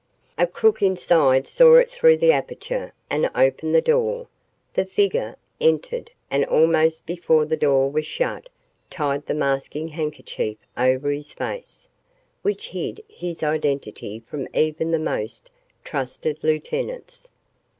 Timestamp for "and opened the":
3.11-3.83